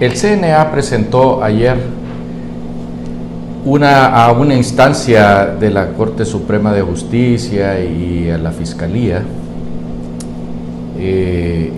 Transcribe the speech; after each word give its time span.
El 0.00 0.12
CNA 0.12 0.70
presentó 0.70 1.42
ayer 1.42 1.76
una, 3.64 4.06
a 4.24 4.30
una 4.30 4.54
instancia 4.54 5.46
de 5.46 5.70
la 5.70 5.88
Corte 5.88 6.24
Suprema 6.24 6.72
de 6.72 6.82
Justicia 6.82 7.80
y 7.80 8.30
a 8.30 8.38
la 8.38 8.52
Fiscalía 8.52 9.24
eh, 11.00 11.72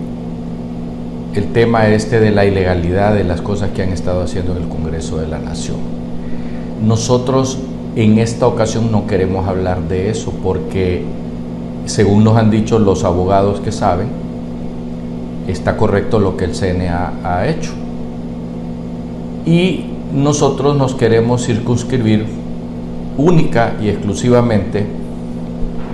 el 1.33 1.53
tema 1.53 1.87
este 1.87 2.19
de 2.19 2.29
la 2.29 2.45
ilegalidad 2.45 3.15
de 3.15 3.23
las 3.23 3.41
cosas 3.41 3.71
que 3.71 3.81
han 3.81 3.89
estado 3.89 4.21
haciendo 4.21 4.55
en 4.55 4.63
el 4.63 4.69
Congreso 4.69 5.17
de 5.17 5.27
la 5.27 5.39
Nación. 5.39 5.77
Nosotros 6.85 7.57
en 7.95 8.19
esta 8.19 8.45
ocasión 8.45 8.91
no 8.91 9.07
queremos 9.07 9.47
hablar 9.47 9.81
de 9.87 10.11
eso 10.11 10.31
porque, 10.43 11.03
según 11.85 12.23
nos 12.23 12.37
han 12.37 12.51
dicho 12.51 12.77
los 12.77 13.03
abogados 13.03 13.61
que 13.61 13.71
saben, 13.71 14.09
está 15.47 15.75
correcto 15.75 16.19
lo 16.19 16.37
que 16.37 16.45
el 16.45 16.53
CNA 16.53 17.13
ha 17.23 17.47
hecho. 17.47 17.80
Y 19.45 19.85
nosotros 20.13 20.75
nos 20.75 20.95
queremos 20.95 21.45
circunscribir 21.45 22.25
única 23.17 23.73
y 23.81 23.89
exclusivamente 23.89 24.85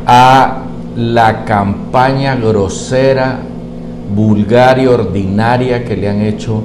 a 0.05 0.63
la 0.95 1.45
campaña 1.45 2.35
grosera, 2.35 3.39
vulgar 4.15 4.79
y 4.79 4.87
ordinaria 4.87 5.83
que 5.83 5.95
le 5.95 6.09
han 6.09 6.21
hecho 6.21 6.63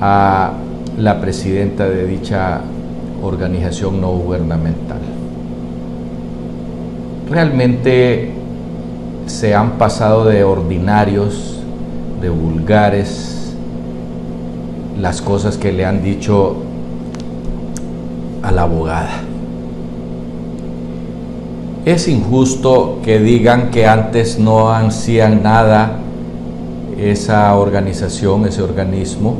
a 0.00 0.52
la 0.98 1.20
presidenta 1.20 1.88
de 1.88 2.06
dicha 2.06 2.60
organización 3.22 4.00
no 4.00 4.12
gubernamental. 4.12 5.00
Realmente 7.30 8.32
se 9.26 9.54
han 9.54 9.72
pasado 9.72 10.24
de 10.24 10.44
ordinarios, 10.44 11.60
de 12.20 12.30
vulgares, 12.30 13.37
las 14.98 15.22
cosas 15.22 15.56
que 15.56 15.72
le 15.72 15.84
han 15.84 16.02
dicho 16.02 16.56
a 18.42 18.52
la 18.52 18.62
abogada. 18.62 19.22
Es 21.84 22.08
injusto 22.08 22.98
que 23.02 23.18
digan 23.18 23.70
que 23.70 23.86
antes 23.86 24.38
no 24.38 24.70
hacían 24.72 25.42
nada 25.42 25.98
esa 26.98 27.56
organización, 27.56 28.46
ese 28.46 28.62
organismo 28.62 29.36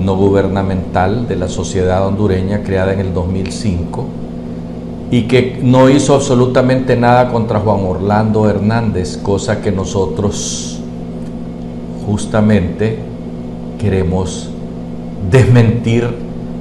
no 0.00 0.16
gubernamental 0.16 1.28
de 1.28 1.36
la 1.36 1.48
sociedad 1.48 2.06
hondureña 2.06 2.62
creada 2.62 2.92
en 2.92 3.00
el 3.00 3.14
2005 3.14 4.04
y 5.10 5.22
que 5.24 5.60
no 5.62 5.90
hizo 5.90 6.14
absolutamente 6.14 6.96
nada 6.96 7.30
contra 7.30 7.60
Juan 7.60 7.80
Orlando 7.84 8.48
Hernández, 8.48 9.18
cosa 9.18 9.60
que 9.60 9.70
nosotros 9.70 10.80
justamente 12.06 13.11
queremos 13.82 14.48
desmentir 15.28 16.08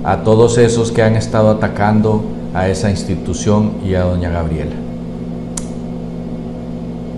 a 0.04 0.24
todos 0.24 0.58
esos 0.58 0.92
que 0.92 1.04
han 1.04 1.16
estado 1.16 1.52
atacando 1.52 2.24
a 2.56 2.68
esa 2.68 2.90
institución 2.90 3.74
y 3.86 3.94
a 3.94 4.06
doña 4.06 4.32
Gabriela. 4.32 4.74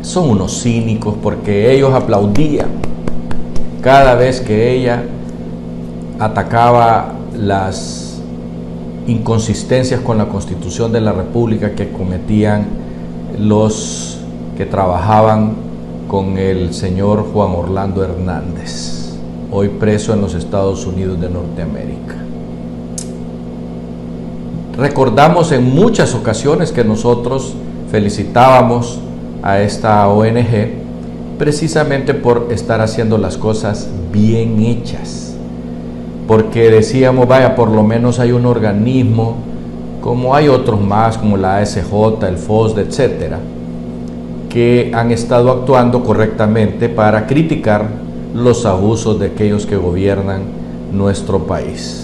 Son 0.01 0.29
unos 0.29 0.61
cínicos 0.61 1.15
porque 1.23 1.73
ellos 1.73 1.93
aplaudían 1.93 2.67
cada 3.81 4.15
vez 4.15 4.41
que 4.41 4.75
ella 4.75 5.03
atacaba 6.19 7.13
las 7.37 8.21
inconsistencias 9.07 10.01
con 10.01 10.17
la 10.17 10.25
constitución 10.25 10.91
de 10.91 10.99
la 10.99 11.13
República 11.13 11.75
que 11.75 11.91
cometían 11.93 12.65
los 13.39 14.19
que 14.57 14.65
trabajaban 14.65 15.53
con 16.09 16.37
el 16.37 16.73
señor 16.73 17.25
Juan 17.33 17.52
Orlando 17.55 18.03
Hernández, 18.03 19.02
hoy 19.53 19.69
preso 19.69 20.14
en 20.14 20.21
los 20.21 20.33
Estados 20.33 20.87
Unidos 20.87 21.21
de 21.21 21.30
Norteamérica. 21.30 22.15
Recordamos 24.75 25.52
en 25.52 25.64
muchas 25.64 26.15
ocasiones 26.15 26.71
que 26.71 26.83
nosotros 26.83 27.53
felicitábamos 27.92 28.99
a 29.43 29.61
esta 29.61 30.08
ONG 30.08 30.69
precisamente 31.37 32.15
por 32.15 32.47
estar 32.49 32.81
haciendo 32.81 33.19
las 33.19 33.37
cosas 33.37 33.87
bien 34.11 34.59
hechas. 34.59 35.36
Porque 36.27 36.71
decíamos, 36.71 37.27
vaya, 37.27 37.55
por 37.55 37.69
lo 37.69 37.83
menos 37.83 38.19
hay 38.19 38.31
un 38.31 38.47
organismo, 38.47 39.36
como 40.02 40.33
hay 40.33 40.47
otros 40.47 40.81
más, 40.81 41.19
como 41.19 41.37
la 41.37 41.58
ASJ, 41.58 42.23
el 42.27 42.37
FOSD, 42.37 42.80
etcétera, 42.80 43.37
que 44.49 44.92
han 44.95 45.11
estado 45.11 45.52
actuando 45.52 46.03
correctamente 46.03 46.89
para 46.89 47.27
criticar 47.27 48.02
los 48.33 48.66
abusos 48.66 49.20
de 49.20 49.27
aquellos 49.27 49.66
que 49.66 49.77
gobiernan 49.77 50.44
nuestro 50.92 51.45
país 51.45 52.04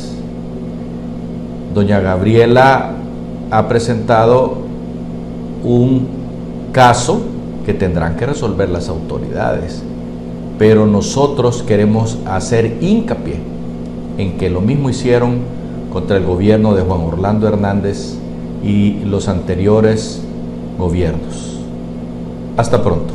doña 1.74 2.00
Gabriela 2.00 2.92
ha 3.52 3.68
presentado 3.68 4.58
un 5.64 6.08
caso 6.72 7.22
que 7.66 7.74
tendrán 7.74 8.16
que 8.16 8.26
resolver 8.26 8.70
las 8.70 8.90
autoridades, 8.90 9.84
pero 10.58 10.86
nosotros 10.86 11.64
queremos 11.64 12.18
hacer 12.26 12.78
hincapié 12.82 13.40
en 14.18 14.38
que 14.38 14.50
lo 14.50 14.62
mismo 14.62 14.90
hicieron 14.90 15.40
contra 15.92 16.18
el 16.18 16.26
gobierno 16.26 16.76
de 16.76 16.82
Juan 16.82 17.02
Orlando 17.02 17.48
Hernández 17.48 18.16
y 18.64 19.00
los 19.06 19.28
anteriores 19.28 20.22
gobiernos. 20.78 21.60
Hasta 22.58 22.84
pronto. 22.84 23.14